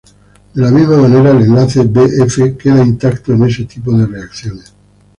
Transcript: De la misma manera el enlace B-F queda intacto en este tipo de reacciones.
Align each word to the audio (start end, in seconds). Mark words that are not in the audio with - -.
De 0.55 0.59
la 0.63 0.71
misma 0.71 0.97
manera 0.97 1.29
el 1.29 1.43
enlace 1.43 1.83
B-F 1.83 2.57
queda 2.57 2.83
intacto 2.83 3.33
en 3.33 3.43
este 3.43 3.65
tipo 3.65 3.95
de 3.95 4.07
reacciones. 4.07 4.73